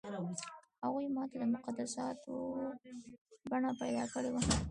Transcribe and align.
هغو 0.83 0.99
ماته 1.15 1.35
د 1.39 1.43
مقدساتو 1.53 2.33
بڼه 3.49 3.69
پیدا 3.81 4.03
کړې 4.13 4.29
وه. 4.31 4.41